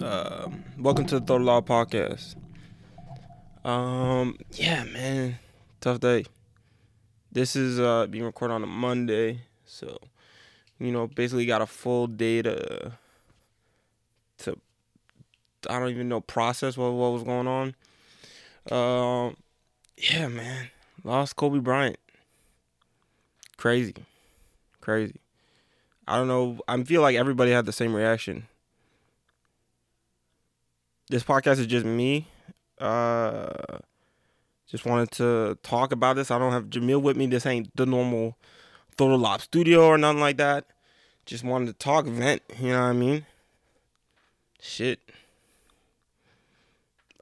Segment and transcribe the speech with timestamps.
[0.00, 2.36] Um, welcome to the Throw Law podcast.
[3.64, 5.40] Um, yeah, man,
[5.80, 6.24] tough day.
[7.32, 9.98] This is uh being recorded on a Monday, so
[10.78, 12.92] you know, basically got a full day to
[14.38, 14.56] to
[15.68, 17.74] I don't even know process what what was going on.
[18.70, 19.36] Um,
[19.96, 20.68] yeah, man,
[21.02, 21.98] lost Kobe Bryant.
[23.56, 23.94] Crazy,
[24.80, 25.16] crazy.
[26.06, 26.60] I don't know.
[26.68, 28.46] I feel like everybody had the same reaction.
[31.10, 32.28] This podcast is just me.
[32.78, 33.78] Uh,
[34.66, 36.30] just wanted to talk about this.
[36.30, 37.26] I don't have Jamil with me.
[37.26, 38.36] This ain't the normal
[38.96, 40.66] Throw the Lob studio or nothing like that.
[41.24, 42.42] Just wanted to talk, vent.
[42.58, 43.26] You know what I mean?
[44.60, 45.00] Shit.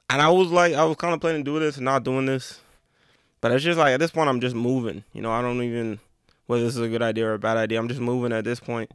[0.09, 2.25] And I was like, I was kind of planning to do this and not doing
[2.25, 2.59] this.
[3.39, 5.03] But it's just like, at this point, I'm just moving.
[5.13, 5.99] You know, I don't even
[6.47, 7.79] whether this is a good idea or a bad idea.
[7.79, 8.89] I'm just moving at this point.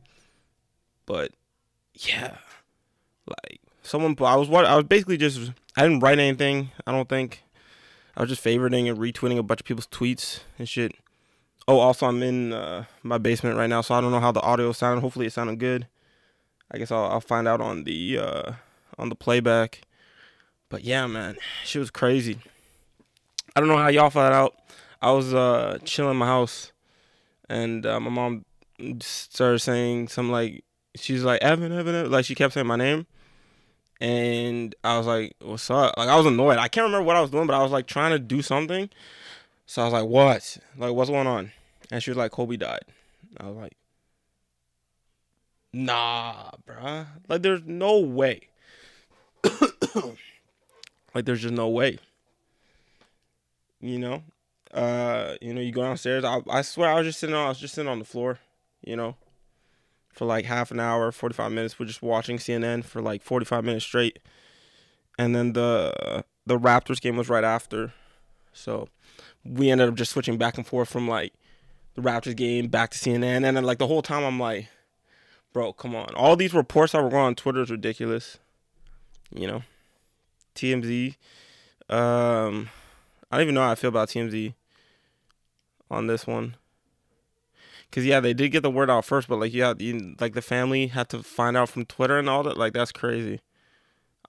[1.07, 1.33] But
[1.95, 2.37] yeah,
[3.27, 6.71] like someone, I was what I was basically just I didn't write anything.
[6.87, 7.43] I don't think
[8.17, 10.93] I was just favoriting and retweeting a bunch of people's tweets and shit.
[11.69, 14.41] Oh, also I'm in uh, my basement right now, so I don't know how the
[14.41, 15.01] audio sounded.
[15.01, 15.87] Hopefully it sounded good.
[16.71, 18.53] I guess I'll, I'll find out on the uh,
[18.99, 19.83] on the playback.
[20.69, 22.39] But yeah, man, she was crazy.
[23.55, 24.57] I don't know how y'all found out.
[25.03, 26.73] I was uh, chilling in my house
[27.53, 28.45] and uh, my mom
[29.01, 30.65] started saying something like
[30.97, 33.07] she's like Evan, Evan, Evan, like she kept saying my name,
[34.03, 36.59] and I was like, "What's up?" Like I was annoyed.
[36.59, 38.91] I can't remember what I was doing, but I was like trying to do something.
[39.65, 40.59] So I was like, "What?
[40.77, 41.53] Like what's going on?"
[41.93, 42.83] And she was like, "Kobe died."
[43.39, 43.77] I was like,
[45.73, 47.07] "Nah, bruh.
[47.29, 48.49] Like there's no way.
[51.15, 52.01] like there's just no way."
[53.81, 54.25] You know,
[54.75, 56.25] uh, you know, you go downstairs.
[56.25, 58.41] I, I swear, I was just sitting on, I was just sitting on the floor,
[58.85, 59.17] you know,
[60.13, 61.79] for like half an hour, forty five minutes.
[61.79, 64.19] We're just watching CNN for like forty five minutes straight,
[65.19, 67.93] and then the the Raptors game was right after,
[68.53, 68.89] so
[69.45, 71.33] we ended up just switching back and forth from like
[71.95, 74.69] the Raptors game back to CNN, and then like the whole time I'm like,
[75.53, 78.39] bro, come on, all these reports that were going on Twitter is ridiculous,
[79.35, 79.63] you know,
[80.55, 81.17] TMZ,
[81.89, 82.71] um.
[83.31, 84.53] I don't even know how I feel about TMZ
[85.91, 86.57] on this one.
[87.93, 90.41] Cause yeah, they did get the word out first, but like yeah, you, like the
[90.41, 92.57] family had to find out from Twitter and all that.
[92.57, 93.41] Like that's crazy.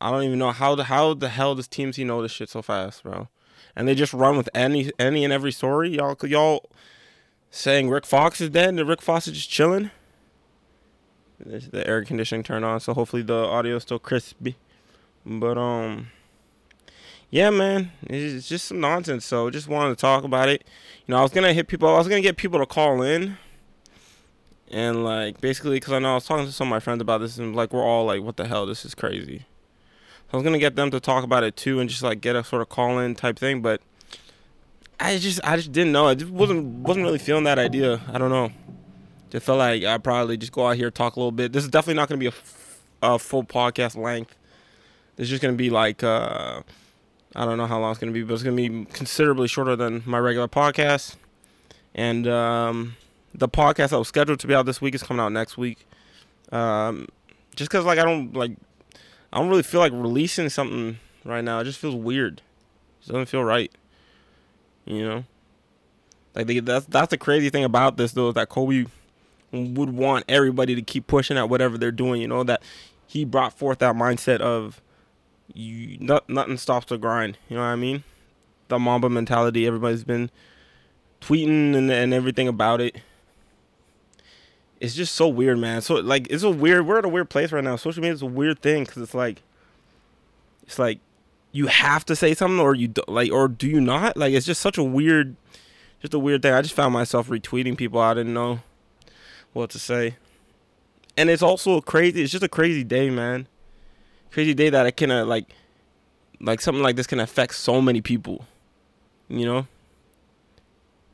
[0.01, 2.61] I don't even know how the how the hell does TMZ know this shit so
[2.61, 3.29] fast, bro?
[3.73, 5.95] And they just run with any any and every story.
[5.95, 6.69] Y'all y'all
[7.51, 9.91] saying Rick Fox is dead and Rick Fox is just chilling.
[11.39, 14.57] The air conditioning turned on, so hopefully the audio is still crispy.
[15.25, 16.07] But um
[17.29, 19.25] yeah, man, it's just some nonsense.
[19.25, 20.63] So just wanted to talk about it.
[21.07, 21.87] You know, I was gonna hit people.
[21.87, 23.37] I was gonna get people to call in,
[24.73, 27.19] and like basically, because I know I was talking to some of my friends about
[27.19, 28.65] this, and like we're all like, "What the hell?
[28.65, 31.89] This is crazy." So I was gonna get them to talk about it too, and
[31.89, 33.81] just like get a sort of call in type thing, but
[34.99, 36.07] I just I just didn't know.
[36.07, 38.01] I just wasn't wasn't really feeling that idea.
[38.11, 38.51] I don't know.
[39.29, 41.53] Just felt like I probably just go out here talk a little bit.
[41.53, 44.35] This is definitely not gonna be a, f- a full podcast length.
[45.17, 46.03] Is just gonna be like.
[46.03, 46.61] uh
[47.35, 50.03] I don't know how long it's to be, but it's to be considerably shorter than
[50.05, 51.15] my regular podcast.
[51.95, 52.95] And um,
[53.33, 55.87] the podcast that was scheduled to be out this week is coming out next week.
[56.51, 57.07] Um,
[57.55, 58.51] just because, like, I don't like,
[59.31, 61.59] I don't really feel like releasing something right now.
[61.59, 62.41] It just feels weird.
[63.01, 63.71] It doesn't feel right.
[64.85, 65.25] You know,
[66.35, 68.85] like that's that's the crazy thing about this though is that Kobe
[69.51, 72.21] would want everybody to keep pushing at whatever they're doing.
[72.21, 72.61] You know that
[73.07, 74.81] he brought forth that mindset of
[75.53, 77.37] you not, nothing stops the grind.
[77.49, 78.03] You know what I mean?
[78.67, 79.67] The Mamba mentality.
[79.67, 80.31] Everybody's been
[81.21, 82.97] tweeting and, and everything about it.
[84.83, 85.81] It's just so weird, man.
[85.81, 86.85] So like, it's a weird.
[86.85, 87.75] We're at a weird place right now.
[87.75, 89.41] Social media is a weird thing because it's like,
[90.63, 90.99] it's like,
[91.51, 94.17] you have to say something or you do, like, or do you not?
[94.17, 95.35] Like, it's just such a weird,
[96.01, 96.53] just a weird thing.
[96.53, 98.59] I just found myself retweeting people I didn't know
[99.53, 100.17] what to say,
[101.17, 102.21] and it's also a crazy.
[102.21, 103.47] It's just a crazy day, man
[104.33, 105.45] crazy day that I can uh, like
[106.41, 108.45] like something like this can affect so many people.
[109.29, 109.67] You know?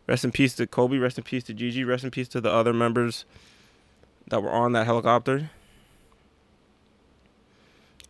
[0.07, 2.49] Rest in peace to Kobe, rest in peace to Gigi, rest in peace to the
[2.49, 3.25] other members
[4.29, 5.49] that were on that helicopter.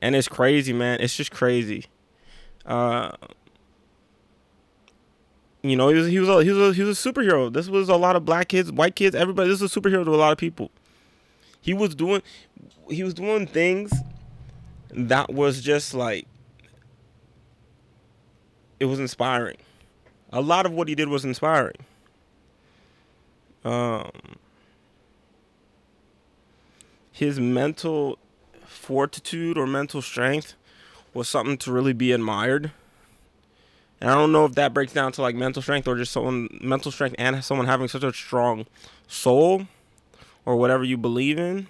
[0.02, 1.02] And it's crazy, man.
[1.02, 1.86] It's just crazy.
[2.66, 3.12] Uh
[5.62, 7.52] you know, he was he was a, he was a, he was a superhero.
[7.52, 9.50] This was a lot of black kids, white kids, everybody.
[9.50, 10.72] This is a superhero to a lot of people.
[11.60, 12.22] He was doing
[12.90, 13.92] he was doing things
[14.92, 16.28] that was just like
[18.80, 19.58] it was inspiring.
[20.32, 21.76] A lot of what he did was inspiring.
[23.66, 24.12] Um
[27.20, 28.18] his mental
[28.66, 30.56] fortitude or mental strength
[31.14, 32.72] was something to really be admired.
[34.00, 36.48] And I don't know if that breaks down to like mental strength or just someone
[36.62, 38.68] mental strength and someone having such a strong
[39.06, 39.68] soul
[40.46, 41.68] or whatever you believe in.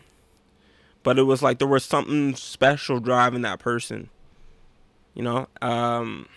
[1.01, 4.11] But it was like there was something special driving that person.
[5.15, 6.27] You know, um,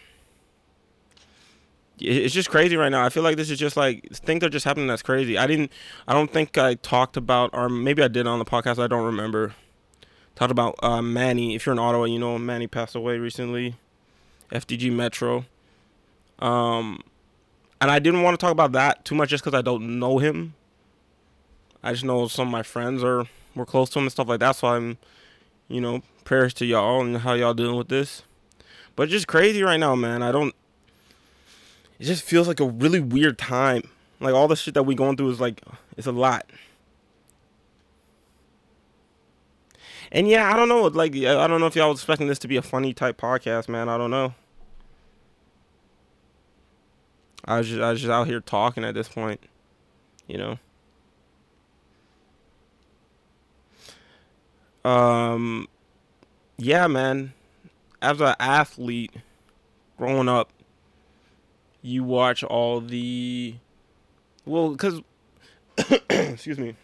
[2.02, 3.04] it's just crazy right now.
[3.04, 5.38] I feel like this is just like things are just happening that's crazy.
[5.38, 5.72] I didn't
[6.06, 9.04] I don't think I talked about or maybe I did on the podcast, I don't
[9.04, 9.54] remember.
[10.34, 11.54] Talked about uh, Manny.
[11.54, 13.76] If you're in Ottawa, you know Manny passed away recently.
[14.50, 15.44] FDG Metro.
[16.38, 17.00] Um
[17.80, 20.18] and I didn't want to talk about that too much just cuz I don't know
[20.18, 20.54] him.
[21.82, 24.40] I just know some of my friends are were close to him and stuff like
[24.40, 24.98] that, so I'm
[25.68, 28.22] you know, prayers to y'all and how y'all dealing with this.
[28.94, 30.22] But just crazy right now, man.
[30.22, 30.54] I don't
[32.02, 33.84] it just feels like a really weird time.
[34.18, 35.62] Like all the shit that we going through is like
[35.96, 36.50] it's a lot.
[40.10, 40.82] And yeah, I don't know.
[40.82, 43.68] Like I don't know if y'all was expecting this to be a funny type podcast,
[43.68, 43.88] man.
[43.88, 44.34] I don't know.
[47.44, 49.40] I was just I was just out here talking at this point,
[50.26, 50.58] you know.
[54.84, 55.68] Um,
[56.56, 57.32] yeah, man.
[58.00, 59.12] As an athlete,
[59.96, 60.50] growing up,
[61.82, 63.54] you watch all the
[64.46, 65.02] well because
[66.10, 66.76] excuse me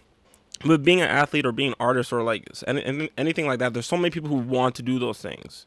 [0.64, 3.86] but being an athlete or being an artist or like any, anything like that there's
[3.86, 5.66] so many people who want to do those things.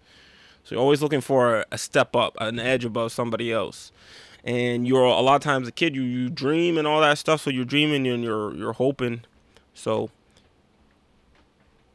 [0.64, 3.92] So you're always looking for a step up an edge above somebody else.
[4.44, 7.42] And you're a lot of times a kid you, you dream and all that stuff
[7.42, 9.22] so you're dreaming and you're you're hoping.
[9.74, 10.10] So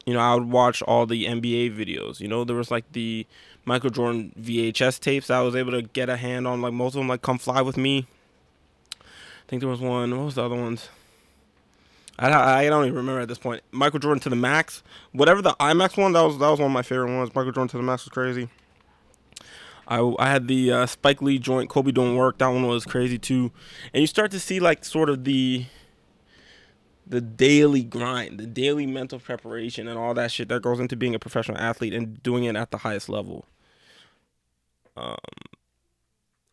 [0.07, 2.21] you know i would watch all the nba videos.
[2.21, 3.27] You know there was like the
[3.67, 5.29] Michael Jordan VHS tapes.
[5.29, 7.61] I was able to get a hand on like most of them, like "Come Fly
[7.61, 8.07] with Me."
[9.03, 9.05] I
[9.49, 10.17] think there was one.
[10.17, 10.89] What was the other ones?
[12.17, 13.63] I, I don't even remember at this point.
[13.73, 16.13] Michael Jordan to the max, whatever the IMAX one.
[16.13, 17.35] That was that was one of my favorite ones.
[17.35, 18.49] Michael Jordan to the max was crazy.
[19.89, 22.39] I, I had the uh, Spike Lee joint Kobe Doin' Work.
[22.39, 23.51] That one was crazy too,
[23.93, 25.67] and you start to see like sort of the
[27.05, 31.17] the daily grind, the daily mental preparation, and all that shit that goes into being
[31.17, 33.45] a professional athlete and doing it at the highest level
[34.97, 35.17] um,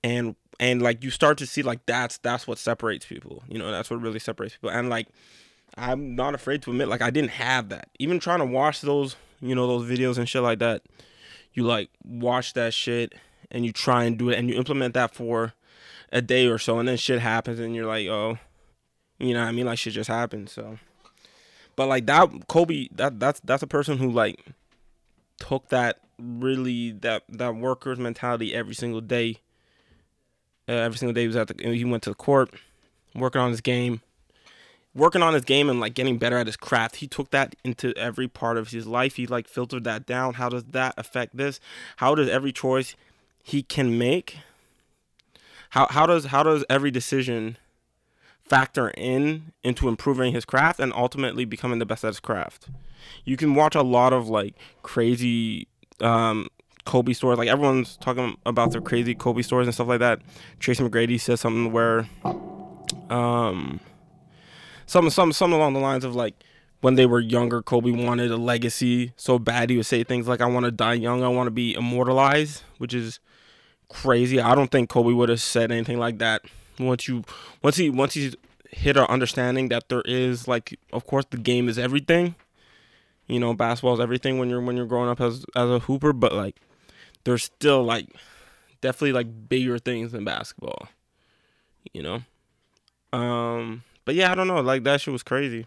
[0.03, 3.71] and and like you start to see like that's that's what separates people you know
[3.71, 5.07] that's what really separates people and like
[5.77, 9.15] i'm not afraid to admit like i didn't have that even trying to watch those
[9.41, 10.83] you know those videos and shit like that
[11.53, 13.15] you like watch that shit
[13.49, 15.53] and you try and do it and you implement that for
[16.11, 18.37] a day or so and then shit happens and you're like oh
[19.19, 19.65] you know what i mean?
[19.65, 20.77] Like shit just happens so.
[21.75, 24.45] But like that kobe that that's that's a person who like
[25.39, 29.39] took that really that that worker's mentality every single day.
[30.67, 32.53] Uh, every single day he was at the he went to the court,
[33.13, 34.01] working on his game,
[34.95, 36.97] working on his game and like getting better at his craft.
[36.97, 39.15] He took that into every part of his life.
[39.15, 40.35] He like filtered that down.
[40.35, 41.59] How does that affect this?
[41.97, 42.95] How does every choice
[43.43, 44.37] he can make?
[45.71, 47.57] How how does how does every decision
[48.43, 52.67] factor in into improving his craft and ultimately becoming the best at his craft?
[53.25, 55.67] You can watch a lot of like crazy
[56.01, 56.47] um,
[56.85, 57.37] Kobe stories.
[57.37, 60.21] Like everyone's talking about their crazy Kobe stories and stuff like that.
[60.59, 62.07] Tracy McGrady says something where,
[63.09, 63.79] um,
[64.85, 66.35] some some some along the lines of like
[66.81, 70.41] when they were younger, Kobe wanted a legacy so bad he would say things like,
[70.41, 71.23] "I want to die young.
[71.23, 73.19] I want to be immortalized," which is
[73.89, 74.41] crazy.
[74.41, 76.41] I don't think Kobe would have said anything like that.
[76.79, 77.23] Once you
[77.61, 78.35] once he once he's
[78.69, 82.35] hit our understanding that there is like, of course, the game is everything
[83.27, 86.13] you know, basketball is everything when you're when you're growing up as as a hooper,
[86.13, 86.57] but like
[87.23, 88.07] there's still like
[88.81, 90.87] definitely like bigger things than basketball.
[91.93, 93.17] You know?
[93.17, 95.65] Um but yeah, I don't know, like that shit was crazy.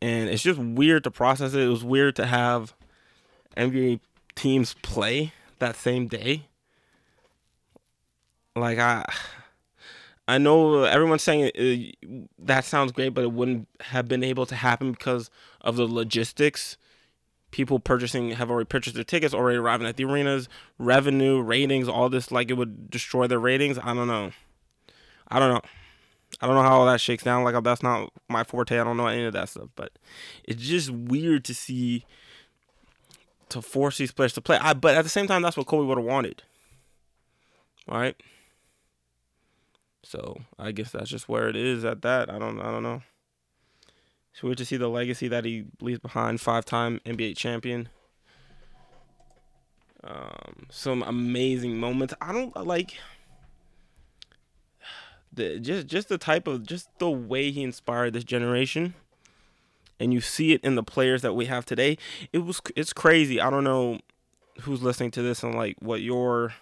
[0.00, 1.60] And it's just weird to process it.
[1.60, 2.74] It was weird to have
[3.56, 4.00] NBA
[4.34, 6.44] teams play that same day.
[8.56, 9.04] Like I
[10.26, 14.54] I know everyone's saying uh, that sounds great, but it wouldn't have been able to
[14.54, 15.30] happen because
[15.64, 16.76] of the logistics.
[17.50, 22.08] People purchasing have already purchased their tickets, already arriving at the arenas, revenue, ratings, all
[22.08, 22.30] this.
[22.30, 23.78] Like it would destroy their ratings.
[23.78, 24.30] I don't know.
[25.28, 25.60] I don't know.
[26.40, 27.44] I don't know how all that shakes down.
[27.44, 28.78] Like that's not my forte.
[28.78, 29.68] I don't know any of that stuff.
[29.74, 29.92] But
[30.44, 32.04] it's just weird to see
[33.50, 34.58] to force these players to play.
[34.60, 36.42] I, but at the same time, that's what Kobe would have wanted.
[37.88, 38.16] Right.
[40.02, 42.30] So I guess that's just where it is at that.
[42.30, 43.02] I don't I don't know.
[44.34, 46.40] It's weird to see the legacy that he leaves behind.
[46.40, 47.88] Five time NBA champion.
[50.02, 52.14] Um, some amazing moments.
[52.20, 52.94] I don't like
[55.32, 58.94] the just just the type of just the way he inspired this generation.
[60.00, 61.96] and you see it in the players that we have today.
[62.32, 63.40] It was it's crazy.
[63.40, 64.00] I don't know
[64.62, 66.54] who's listening to this and like what your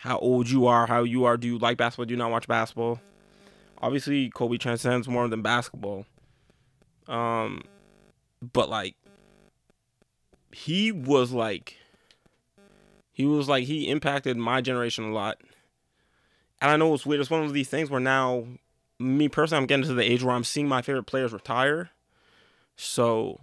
[0.00, 1.38] how old you are, how you are.
[1.38, 2.04] Do you like basketball?
[2.04, 3.00] Do you not watch basketball?
[3.80, 6.04] Obviously, Kobe transcends more than basketball.
[7.08, 7.62] Um,
[8.40, 8.96] but like
[10.52, 11.76] he was like
[13.12, 15.40] he was like he impacted my generation a lot.
[16.60, 17.20] And I know it's weird.
[17.20, 18.46] It's one of these things where now,
[18.98, 21.90] me personally, I'm getting to the age where I'm seeing my favorite players retire.
[22.76, 23.40] So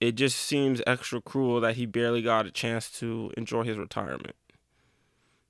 [0.00, 4.36] it just seems extra cruel that he barely got a chance to enjoy his retirement.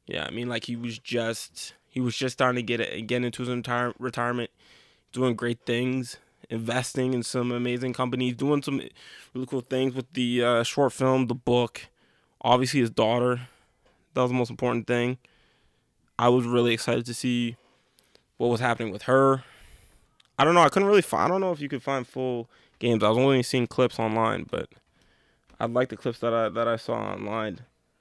[0.06, 3.24] Yeah, I mean, like he was just he was just starting to get it, get
[3.24, 4.50] into his entire retirement,
[5.12, 6.18] doing great things,
[6.50, 8.80] investing in some amazing companies, doing some
[9.32, 11.88] really cool things with the uh, short film, the book,
[12.40, 13.48] obviously his daughter.
[14.14, 15.18] That was the most important thing.
[16.18, 17.56] I was really excited to see
[18.36, 19.42] what was happening with her.
[20.38, 20.62] I don't know.
[20.62, 21.24] I couldn't really find.
[21.24, 22.48] I don't know if you could find full
[22.78, 23.02] games.
[23.02, 24.68] I was only seeing clips online, but
[25.58, 27.60] I like the clips that I that I saw online.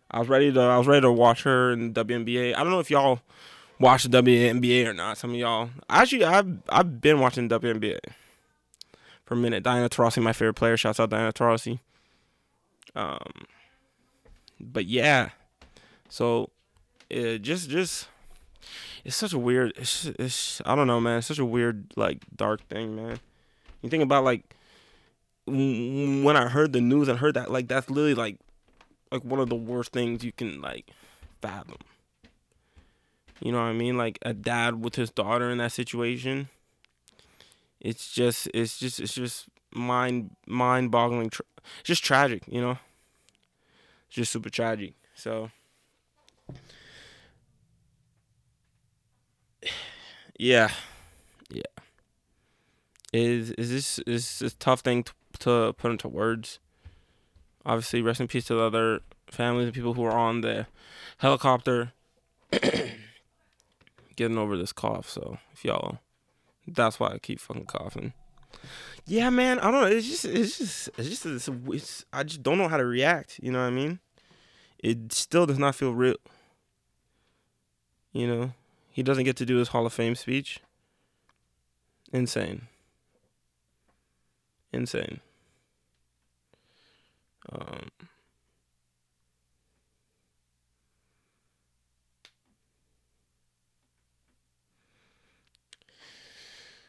[0.10, 2.56] I was ready to I was ready to watch her in WNBA.
[2.56, 3.20] I don't know if y'all
[3.80, 5.18] watch the WNBA or not.
[5.18, 8.00] Some of y'all actually I've I've been watching WNBA
[9.26, 9.64] for a minute.
[9.64, 10.78] Diana Taurasi, my favorite player.
[10.78, 11.80] Shouts out Diana Taurasi.
[12.96, 13.46] Um,
[14.60, 15.30] but yeah,
[16.10, 16.50] so
[17.10, 18.08] it just just
[19.04, 19.74] it's such a weird.
[19.78, 21.20] It's, it's I don't know, man.
[21.20, 23.20] It's such a weird like dark thing, man.
[23.82, 24.56] You think about like
[25.46, 28.38] when I heard the news and heard that like that's literally like
[29.12, 30.90] like one of the worst things you can like
[31.42, 31.78] fathom.
[33.42, 33.98] You know what I mean?
[33.98, 36.48] Like a dad with his daughter in that situation.
[37.84, 41.30] It's just it's just it's just mind mind boggling.
[41.30, 41.46] Tra-
[41.84, 42.78] just tragic, you know.
[44.08, 44.94] It's just super tragic.
[45.16, 45.52] So
[50.40, 50.70] yeah,
[51.50, 51.62] yeah.
[53.12, 56.60] Is is this is a tough thing to, to put into words?
[57.66, 60.68] Obviously, rest in peace to the other families and people who are on the
[61.18, 61.92] helicopter
[64.16, 65.10] getting over this cough.
[65.10, 66.00] So if y'all,
[66.68, 68.14] that's why I keep fucking coughing.
[69.06, 69.60] Yeah, man.
[69.60, 69.88] I don't know.
[69.88, 73.40] It's just, it's just, it's just, it's, it's, I just don't know how to react.
[73.42, 74.00] You know what I mean?
[74.80, 76.16] It still does not feel real.
[78.12, 78.54] You know,
[78.92, 80.60] he doesn't get to do his Hall of Fame speech.
[82.12, 82.68] Insane.
[84.72, 85.20] Insane.
[87.52, 87.90] Um,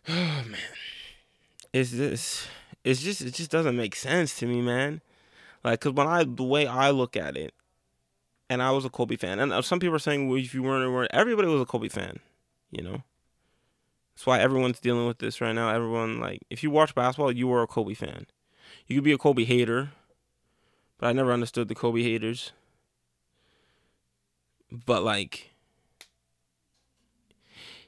[0.08, 0.12] oh
[0.48, 0.56] man,
[1.72, 2.46] it's this.
[2.82, 5.00] It's just it just doesn't make sense to me, man.
[5.62, 7.54] Like, cause when I the way I look at it,
[8.50, 10.62] and I was a Kobe fan, and uh, some people are saying well, if you
[10.62, 12.18] weren't, weren't, everybody was a Kobe fan,
[12.70, 13.02] you know.
[14.14, 15.70] That's why everyone's dealing with this right now.
[15.70, 18.26] Everyone like, if you watch basketball, you were a Kobe fan.
[18.86, 19.90] You could be a Kobe hater,
[20.98, 22.52] but I never understood the Kobe haters.
[24.70, 25.54] But like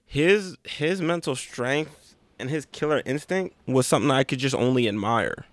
[0.04, 2.05] his his mental strength
[2.38, 5.46] and his killer instinct was something I could just only admire.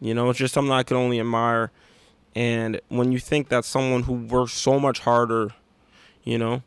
[0.00, 1.70] You know, it's just something I could only admire.
[2.34, 5.54] And when you think that someone who works so much harder,
[6.22, 6.62] you know,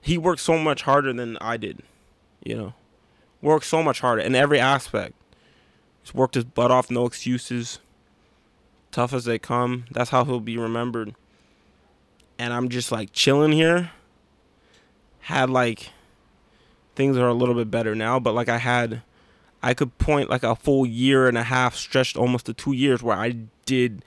[0.00, 1.82] he worked so much harder than I did,
[2.44, 2.74] you know,
[3.40, 5.14] worked so much harder in every aspect.
[6.02, 7.78] He's worked his butt off, no excuses.
[8.90, 9.84] Tough as they come.
[9.92, 11.14] That's how he'll be remembered.
[12.38, 13.92] And I'm just like chilling here.
[15.20, 15.90] Had like
[16.94, 19.02] things are a little bit better now, but like I had
[19.62, 23.02] I could point like a full year and a half stretched almost to 2 years
[23.02, 24.04] where I did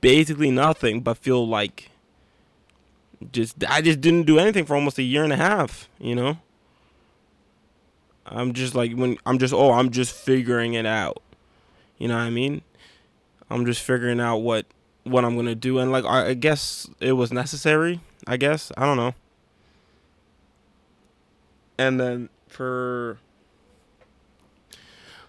[0.00, 1.90] basically nothing but feel like
[3.32, 6.38] just I just didn't do anything for almost a year and a half, you know?
[8.26, 11.22] I'm just like when I'm just oh, I'm just figuring it out.
[11.98, 12.62] You know what I mean?
[13.50, 14.66] I'm just figuring out what
[15.04, 18.72] what I'm going to do and like I, I guess it was necessary, I guess.
[18.76, 19.14] I don't know.
[21.78, 23.18] And then for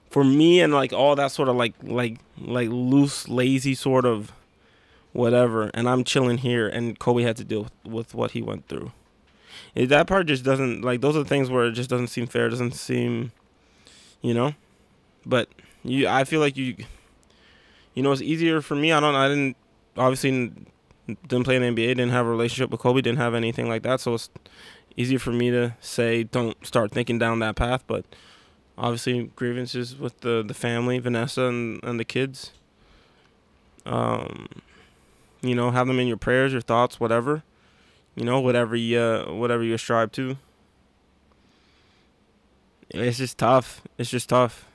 [0.09, 4.31] for me and like all that sort of like like like loose lazy sort of
[5.11, 8.67] whatever and i'm chilling here and kobe had to deal with, with what he went
[8.67, 8.91] through.
[9.75, 12.75] That part just doesn't like those are things where it just doesn't seem fair doesn't
[12.75, 13.31] seem
[14.21, 14.53] you know?
[15.25, 15.49] But
[15.83, 16.75] you i feel like you
[17.93, 19.55] you know it's easier for me i don't i didn't
[19.97, 20.51] obviously
[21.27, 23.83] didn't play in the nba didn't have a relationship with kobe didn't have anything like
[23.83, 24.29] that so it's
[24.97, 28.05] easier for me to say don't start thinking down that path but
[28.77, 32.51] obviously grievances with the the family vanessa and, and the kids
[33.85, 34.47] um
[35.41, 37.43] you know have them in your prayers your thoughts whatever
[38.15, 40.37] you know whatever you uh, whatever you strive to
[42.89, 44.65] it's just tough it's just tough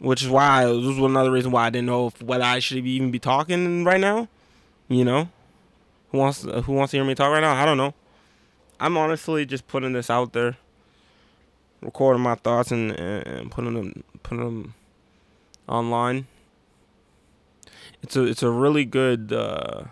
[0.00, 2.78] which is why this was another reason why I didn't know if, whether I should
[2.78, 4.28] even be talking right now.
[4.88, 5.28] You know,
[6.10, 7.54] who wants who wants to hear me talk right now?
[7.54, 7.94] I don't know.
[8.82, 10.56] I'm honestly just putting this out there,
[11.82, 14.74] recording my thoughts and, and putting them putting them
[15.68, 16.26] online.
[18.02, 19.84] It's a it's a really good uh,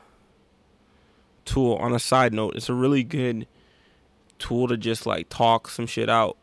[1.45, 1.75] tool.
[1.75, 3.47] On a side note, it's a really good
[4.39, 6.39] tool to just like talk some shit out.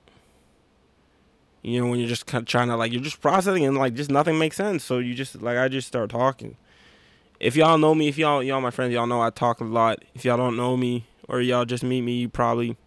[1.64, 3.96] You know, when you're just kind of trying to like you're just processing and like
[3.96, 4.84] just nothing makes sense.
[4.84, 6.58] So you just like I just start talking.
[7.40, 10.06] If y'all know me, if y'all y'all my friends, y'all know I talk a lot.
[10.14, 12.78] If y'all don't know me or y'all just meet me, you probably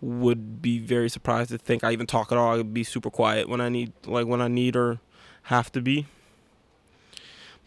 [0.00, 2.58] would be very surprised to think I even talk at all.
[2.58, 5.00] I'd be super quiet when I need like when I need or
[5.44, 6.06] have to be.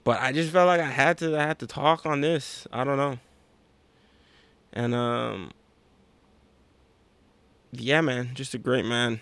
[0.04, 2.68] But I just felt like I had to I had to talk on this.
[2.72, 3.20] I don't know.
[4.74, 5.52] And um
[7.72, 9.22] yeah, man, just a great man.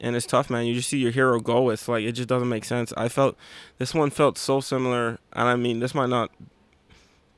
[0.00, 0.66] And it's tough, man.
[0.66, 1.70] You just see your hero go.
[1.70, 2.92] It's like it just doesn't make sense.
[2.96, 3.36] I felt
[3.78, 6.30] this one felt so similar, and I mean, this might not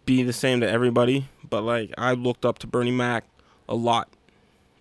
[0.04, 3.24] be the same to everybody, but like I looked up to Bernie Mac
[3.68, 4.08] a lot,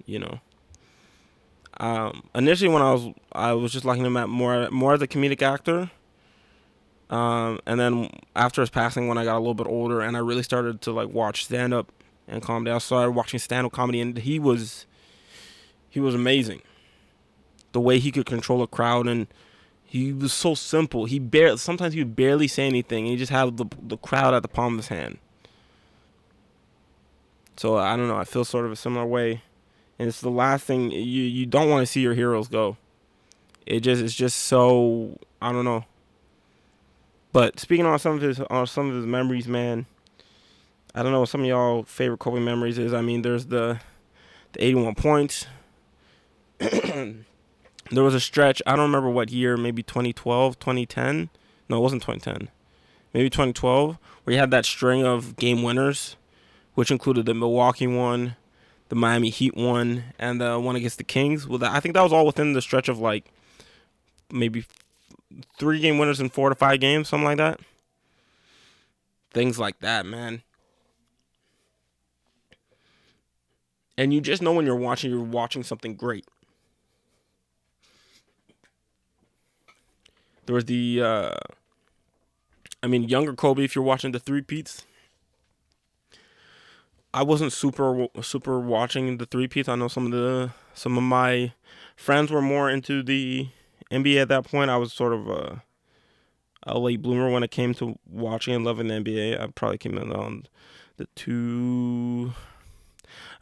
[0.06, 0.40] you know.
[1.80, 5.08] Um, initially, when I was I was just liking him at more more as a
[5.08, 5.92] comedic actor.
[7.10, 10.20] Um, and then after his passing, when I got a little bit older, and I
[10.20, 11.92] really started to like watch stand up
[12.28, 14.86] and down, I started watching stand up comedy, and he was
[15.90, 16.62] he was amazing.
[17.72, 19.28] The way he could control a crowd, and
[19.86, 21.06] he was so simple.
[21.06, 23.06] He barely sometimes he would barely say anything.
[23.06, 25.20] And he just had the the crowd at the palm of his hand.
[27.58, 28.18] So I don't know.
[28.18, 29.42] I feel sort of a similar way
[30.00, 32.78] and it's the last thing you you don't want to see your heroes go.
[33.66, 35.84] It just it's just so I don't know.
[37.34, 39.86] But speaking on some of his on some of his memories, man,
[40.96, 42.94] I don't know what some of y'all favorite Kobe memories is.
[42.94, 43.82] I mean, there's the
[44.54, 45.46] the 81 points.
[47.92, 51.30] there was a stretch, I don't remember what year, maybe 2012, 2010.
[51.68, 52.50] No, it wasn't 2010.
[53.14, 56.16] Maybe 2012, where you had that string of game winners,
[56.76, 58.36] which included the Milwaukee one,
[58.90, 61.48] the Miami Heat one, and the one against the Kings.
[61.48, 63.32] Well, I think that was all within the stretch of like
[64.32, 64.66] maybe
[65.58, 67.60] three game winners in four to five games, something like that.
[69.32, 70.44] Things like that, man.
[73.98, 76.26] And you just know when you're watching, you're watching something great.
[80.50, 81.36] There was the, uh,
[82.82, 84.84] I mean, younger Kobe, if you're watching the three peats,
[87.14, 89.70] I wasn't super super watching the three peat.
[89.70, 91.54] I know some of the some of my
[91.96, 93.50] friends were more into the
[93.92, 94.72] NBA at that point.
[94.72, 95.62] I was sort of a,
[96.64, 99.40] a late bloomer when it came to watching and loving the NBA.
[99.40, 100.48] I probably came in on
[100.98, 102.34] the two,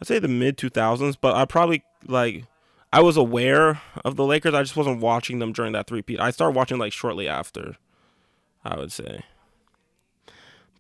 [0.02, 2.44] I'd say the mid two thousands, but I probably like
[2.92, 4.54] I was aware of the Lakers.
[4.54, 6.20] I just wasn't watching them during that three peat.
[6.20, 7.76] I started watching like shortly after,
[8.64, 9.24] I would say.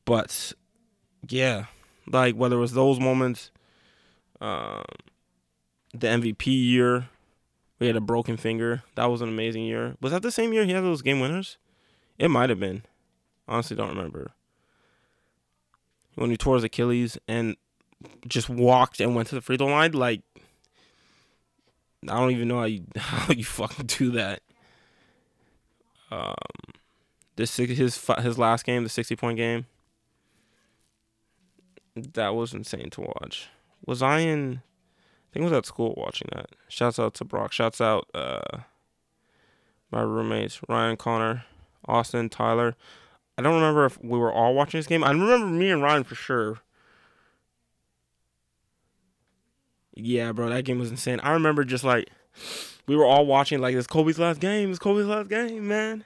[0.05, 0.53] But
[1.27, 1.65] yeah,
[2.07, 3.51] like whether it was those moments,
[4.39, 4.83] um,
[5.93, 7.09] the MVP year,
[7.79, 8.83] we had a broken finger.
[8.95, 9.97] That was an amazing year.
[10.01, 11.57] Was that the same year he had those game winners?
[12.17, 12.83] It might have been.
[13.47, 14.31] Honestly, don't remember.
[16.15, 17.55] When he tore his Achilles and
[18.27, 20.21] just walked and went to the free throw line, like
[22.03, 24.41] I don't even know how you how you fucking do that.
[26.11, 26.35] Um,
[27.35, 29.65] this his his last game, the sixty point game
[32.13, 33.49] that was insane to watch.
[33.85, 34.61] Was I in?
[34.61, 36.49] I think I was at school watching that.
[36.67, 37.51] Shouts out to Brock.
[37.51, 38.59] Shouts out uh,
[39.91, 41.45] my roommates Ryan, Connor,
[41.85, 42.75] Austin, Tyler.
[43.37, 45.03] I don't remember if we were all watching this game.
[45.03, 46.59] I remember me and Ryan for sure.
[49.99, 51.19] Yeah, bro, that game was insane.
[51.21, 52.09] I remember just like
[52.85, 54.69] we were all watching like this Kobe's last game.
[54.69, 56.03] It's Kobe's last game, man.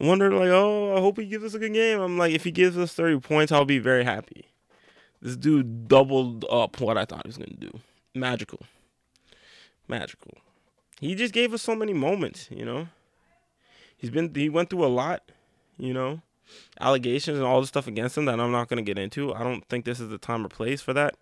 [0.00, 2.00] Wonder like, oh, I hope he gives us a good game.
[2.00, 4.46] I'm like, if he gives us 30 points, I'll be very happy.
[5.20, 7.80] This dude doubled up what I thought he was gonna do.
[8.14, 8.60] Magical.
[9.88, 10.32] Magical.
[11.00, 12.88] He just gave us so many moments, you know.
[13.96, 15.22] He's been he went through a lot,
[15.78, 16.22] you know.
[16.80, 19.34] Allegations and all the stuff against him that I'm not gonna get into.
[19.34, 21.16] I don't think this is the time or place for that.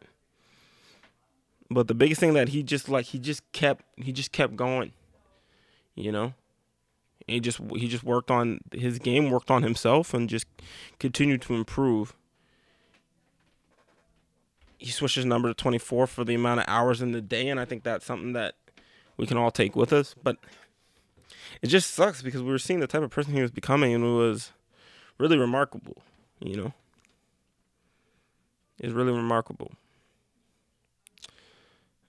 [1.72, 4.92] But the biggest thing that he just like he just kept he just kept going.
[5.94, 6.34] You know?
[7.26, 10.46] He just he just worked on his game, worked on himself and just
[10.98, 12.14] continued to improve
[14.82, 17.60] he switched his number to 24 for the amount of hours in the day, and
[17.60, 18.56] I think that's something that
[19.16, 20.14] we can all take with us.
[20.20, 20.38] But
[21.62, 24.04] it just sucks because we were seeing the type of person he was becoming, and
[24.04, 24.50] it was
[25.18, 25.98] really remarkable.
[26.40, 26.72] You know,
[28.80, 29.70] it's really remarkable.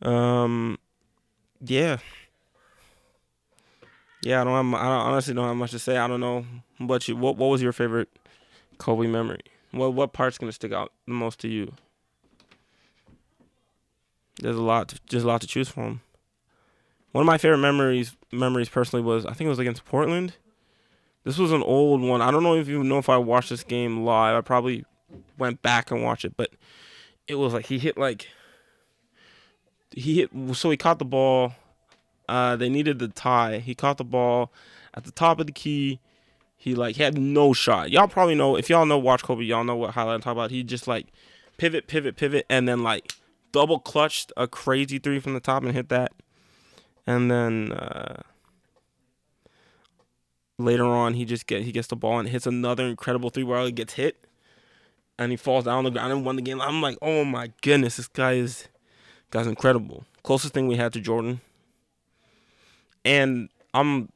[0.04, 0.78] Um,
[1.62, 1.98] yeah,
[4.22, 4.42] yeah.
[4.42, 4.82] I don't have.
[4.82, 5.98] I honestly don't have much to say.
[5.98, 6.46] I don't know.
[6.80, 8.10] But you, what what was your favorite
[8.78, 9.42] Kobe memory?
[9.72, 11.74] What what part's gonna stick out the most to you?
[14.42, 14.94] There's a lot.
[15.10, 16.02] There's a lot to choose from.
[17.12, 20.36] One of my favorite memories memories personally was I think it was against Portland.
[21.24, 22.22] This was an old one.
[22.22, 24.36] I don't know if you know if I watched this game live.
[24.36, 24.84] I probably
[25.38, 26.50] went back and watched it, but
[27.28, 28.28] it was like he hit like
[29.96, 31.54] he hit so he caught the ball.
[32.28, 33.60] Uh, they needed the tie.
[33.60, 34.52] He caught the ball
[34.94, 36.00] at the top of the key.
[36.56, 37.92] He like had no shot.
[37.92, 39.44] Y'all probably know if y'all know watch Kobe.
[39.44, 40.52] Y'all know what highlight I'm talking about.
[40.52, 41.08] He just like
[41.58, 43.14] pivot, pivot, pivot, and then like
[43.52, 46.14] double clutched a crazy three from the top and hit that.
[47.06, 48.22] And then uh,
[50.58, 53.64] later on, he just get he gets the ball and hits another incredible three where
[53.66, 54.26] he gets hit,
[55.20, 56.62] and he falls down on the ground and won the game.
[56.62, 58.68] I'm like, oh my goodness, this guy is
[59.34, 60.06] guy's incredible.
[60.22, 61.42] Closest thing we had to Jordan.
[63.04, 64.10] And I'm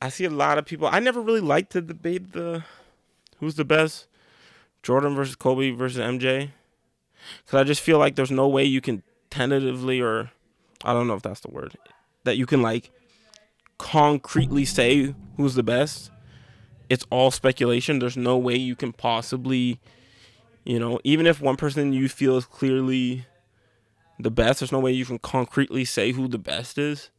[0.00, 0.88] I see a lot of people.
[0.90, 2.64] I never really liked to debate the
[3.38, 4.06] who's the best,
[4.82, 6.50] Jordan versus Kobe versus MJ,
[7.44, 10.30] because I just feel like there's no way you can tentatively or
[10.84, 11.76] I don't know if that's the word
[12.24, 12.90] that you can like
[13.76, 16.10] concretely say who's the best.
[16.88, 17.98] It's all speculation.
[17.98, 19.80] There's no way you can possibly,
[20.64, 23.26] you know, even if one person you feel is clearly
[24.18, 27.10] the best, there's no way you can concretely say who the best is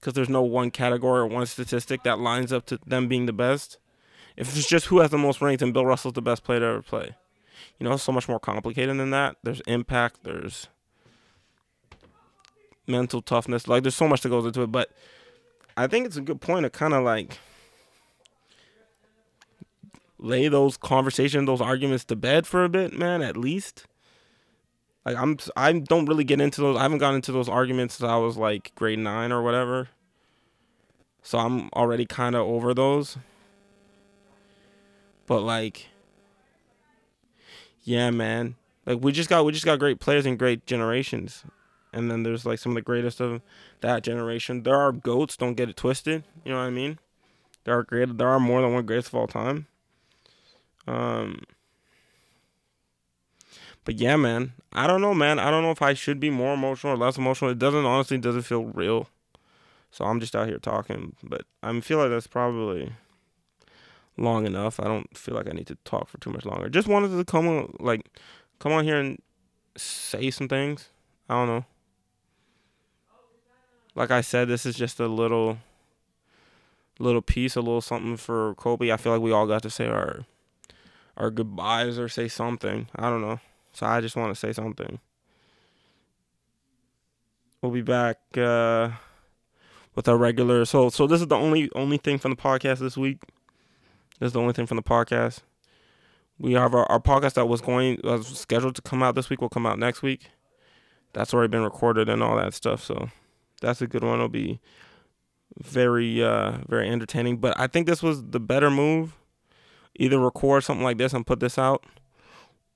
[0.00, 3.32] because there's no one category or one statistic that lines up to them being the
[3.32, 3.78] best.
[4.36, 6.66] If it's just who has the most rings, and Bill Russell's the best player to
[6.66, 7.14] ever play.
[7.78, 9.36] You know, it's so much more complicated than that.
[9.42, 10.68] There's impact, there's
[12.86, 13.68] mental toughness.
[13.68, 14.72] Like, there's so much that goes into it.
[14.72, 14.90] But
[15.76, 17.38] I think it's a good point to kind of like
[20.18, 23.86] lay those conversations, those arguments to bed for a bit, man, at least.
[25.04, 26.76] Like I'm I don't really get into those.
[26.76, 29.88] I haven't gotten into those arguments since I was like grade 9 or whatever.
[31.22, 33.16] So I'm already kind of over those.
[35.26, 35.88] But like
[37.82, 38.56] yeah, man.
[38.86, 41.44] Like we just got we just got great players and great generations.
[41.92, 43.42] And then there's like some of the greatest of
[43.80, 44.62] that generation.
[44.62, 46.24] There are goats, don't get it twisted.
[46.44, 46.98] You know what I mean?
[47.64, 49.66] There are great there are more than one greatest of all time.
[50.86, 51.44] Um
[53.84, 55.38] but yeah, man, I don't know, man.
[55.38, 57.50] I don't know if I should be more emotional or less emotional.
[57.50, 59.08] It doesn't honestly doesn't feel real.
[59.90, 62.92] So I'm just out here talking, but I feel like that's probably
[64.16, 64.78] long enough.
[64.78, 66.68] I don't feel like I need to talk for too much longer.
[66.68, 68.06] Just wanted to come on, like,
[68.60, 69.20] come on here and
[69.76, 70.88] say some things.
[71.28, 71.64] I don't know.
[73.96, 75.58] Like I said, this is just a little,
[77.00, 78.92] little piece, a little something for Kobe.
[78.92, 80.24] I feel like we all got to say our,
[81.16, 82.86] our goodbyes or say something.
[82.94, 83.40] I don't know.
[83.72, 84.98] So I just want to say something.
[87.62, 88.90] We'll be back uh,
[89.94, 90.64] with our regular.
[90.64, 93.18] So so this is the only only thing from the podcast this week.
[94.18, 95.40] This is the only thing from the podcast.
[96.38, 99.40] We have our, our podcast that was going was scheduled to come out this week
[99.40, 100.30] will come out next week.
[101.12, 102.82] That's already been recorded and all that stuff.
[102.82, 103.10] So
[103.60, 104.14] that's a good one.
[104.14, 104.60] It'll be
[105.58, 107.38] very uh very entertaining.
[107.38, 109.16] But I think this was the better move.
[109.96, 111.84] Either record something like this and put this out,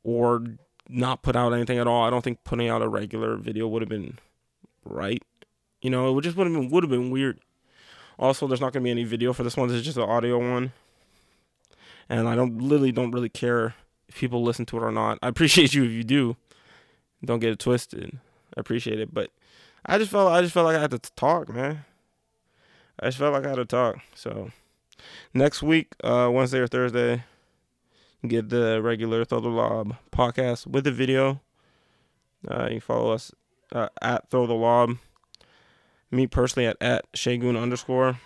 [0.02, 0.44] or
[0.88, 2.04] not put out anything at all.
[2.04, 4.18] I don't think putting out a regular video would have been
[4.84, 5.22] right.
[5.80, 7.40] You know, it would just would have been would have been weird.
[8.18, 9.68] Also, there's not gonna be any video for this one.
[9.68, 10.72] This is just an audio one,
[12.08, 13.74] and I don't literally don't really care
[14.08, 15.18] if people listen to it or not.
[15.22, 16.36] I appreciate you if you do.
[17.24, 18.18] Don't get it twisted.
[18.56, 19.30] I appreciate it, but
[19.86, 21.84] I just felt I just felt like I had to talk, man.
[23.00, 23.96] I just felt like I had to talk.
[24.14, 24.50] So
[25.32, 27.24] next week, uh, Wednesday or Thursday,
[28.28, 31.40] get the regular Throw the Lob podcast with the video.
[32.48, 33.32] Uh, you follow us
[33.72, 34.96] uh, at Throw the Lob.
[36.10, 38.18] Me personally at at Shagun underscore.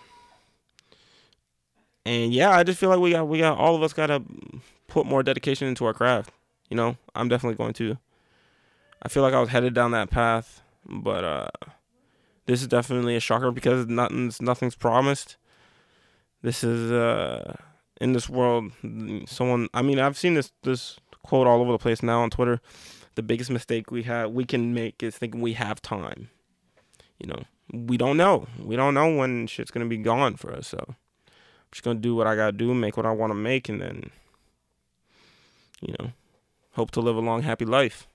[2.05, 4.23] And yeah, I just feel like we got we got all of us got to
[4.87, 6.31] put more dedication into our craft.
[6.71, 7.99] You know, I'm definitely going to.
[9.03, 11.49] I feel like I was headed down that path, but uh,
[12.47, 15.37] this is definitely a shocker because nothing's nothing's promised.
[16.43, 17.57] This is uh
[18.01, 18.73] in this world,
[19.27, 19.69] someone.
[19.75, 22.61] I mean, I've seen this this quote all over the place now on Twitter.
[23.15, 26.31] The biggest mistake we have we can make is thinking we have time.
[27.19, 28.47] You know, we don't know.
[28.63, 30.69] We don't know when shit's gonna be gone for us.
[30.69, 30.95] So I'm
[31.73, 34.11] just gonna do what I gotta do, make what I want to make, and then,
[35.81, 36.13] you know,
[36.73, 38.07] hope to live a long, happy life.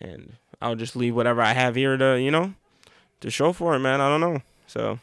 [0.00, 2.54] And I'll just leave whatever I have here to, you know,
[3.20, 4.00] to show for it, man.
[4.00, 4.42] I don't know.
[4.66, 4.98] So.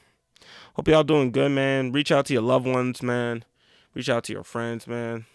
[0.76, 1.92] Hope y'all doing good, man.
[1.92, 3.46] Reach out to your loved ones, man.
[3.94, 5.26] Reach out to your friends, man.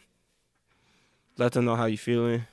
[1.36, 2.46] Let them know how you feeling.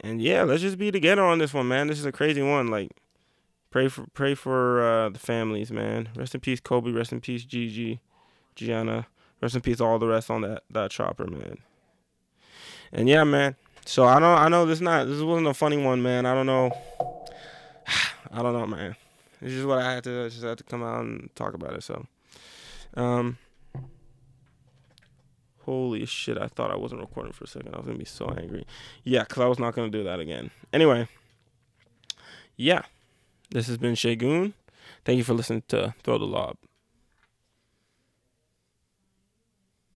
[0.00, 1.88] and yeah, let's just be together on this one, man.
[1.88, 2.68] This is a crazy one.
[2.68, 2.92] Like,
[3.70, 6.10] pray for pray for uh, the families, man.
[6.14, 6.92] Rest in peace, Kobe.
[6.92, 7.98] Rest in peace, Gigi,
[8.54, 9.08] Gianna.
[9.42, 11.58] Rest in peace, all the rest on that that chopper, man.
[12.92, 13.56] And yeah, man.
[13.84, 16.24] So I know I know this not this wasn't a funny one, man.
[16.24, 16.70] I don't know.
[18.30, 18.94] I don't know, man.
[19.40, 21.74] It's just what I had to I just had to come out and talk about
[21.74, 21.82] it.
[21.82, 22.06] So,
[22.94, 23.38] um,
[25.64, 26.38] holy shit!
[26.38, 27.74] I thought I wasn't recording for a second.
[27.74, 28.66] I was gonna be so angry.
[29.04, 30.50] Yeah, cause I was not gonna do that again.
[30.72, 31.08] Anyway,
[32.56, 32.82] yeah,
[33.50, 34.54] this has been Shagun.
[35.04, 36.56] Thank you for listening to Throw the Lob.